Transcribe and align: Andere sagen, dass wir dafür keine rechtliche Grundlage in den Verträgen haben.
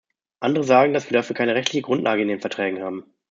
Andere 0.39 0.63
sagen, 0.63 0.93
dass 0.95 1.11
wir 1.11 1.15
dafür 1.17 1.35
keine 1.35 1.53
rechtliche 1.53 1.83
Grundlage 1.83 2.23
in 2.23 2.27
den 2.27 2.41
Verträgen 2.41 2.81
haben. 2.81 3.05